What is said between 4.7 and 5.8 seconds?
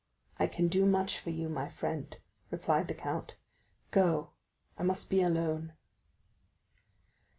I must be alone."